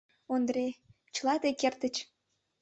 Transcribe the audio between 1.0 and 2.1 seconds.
чыла тый кертыч!